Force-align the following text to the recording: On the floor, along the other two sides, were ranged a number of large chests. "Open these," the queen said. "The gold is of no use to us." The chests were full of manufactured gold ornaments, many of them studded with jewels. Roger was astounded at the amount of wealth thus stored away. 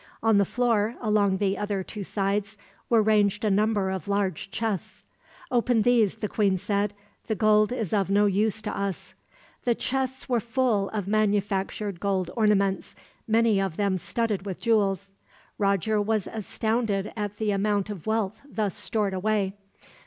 On 0.23 0.39
the 0.39 0.45
floor, 0.45 0.95
along 0.99 1.37
the 1.37 1.59
other 1.59 1.83
two 1.83 2.03
sides, 2.03 2.57
were 2.89 3.03
ranged 3.03 3.45
a 3.45 3.51
number 3.51 3.91
of 3.91 4.07
large 4.07 4.49
chests. 4.49 5.05
"Open 5.51 5.83
these," 5.83 6.15
the 6.15 6.27
queen 6.27 6.57
said. 6.57 6.93
"The 7.27 7.35
gold 7.35 7.71
is 7.71 7.93
of 7.93 8.09
no 8.09 8.25
use 8.25 8.63
to 8.63 8.75
us." 8.75 9.13
The 9.63 9.75
chests 9.75 10.27
were 10.27 10.39
full 10.39 10.89
of 10.89 11.07
manufactured 11.07 11.99
gold 11.99 12.31
ornaments, 12.35 12.95
many 13.27 13.61
of 13.61 13.77
them 13.77 13.99
studded 13.99 14.43
with 14.43 14.59
jewels. 14.59 15.11
Roger 15.59 16.01
was 16.01 16.25
astounded 16.25 17.13
at 17.15 17.37
the 17.37 17.51
amount 17.51 17.91
of 17.91 18.07
wealth 18.07 18.41
thus 18.47 18.73
stored 18.73 19.13
away. 19.13 19.53